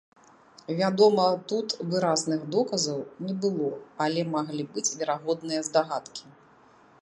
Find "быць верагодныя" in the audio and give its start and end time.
4.73-5.61